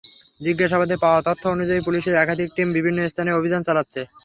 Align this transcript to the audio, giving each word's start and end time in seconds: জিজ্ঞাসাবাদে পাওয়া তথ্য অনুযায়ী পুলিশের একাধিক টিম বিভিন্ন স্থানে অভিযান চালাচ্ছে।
জিজ্ঞাসাবাদে 0.41 0.95
পাওয়া 1.03 1.19
তথ্য 1.27 1.43
অনুযায়ী 1.47 1.81
পুলিশের 1.83 2.19
একাধিক 2.23 2.49
টিম 2.55 2.67
বিভিন্ন 2.77 2.99
স্থানে 3.11 3.31
অভিযান 3.33 3.61
চালাচ্ছে। 3.67 4.01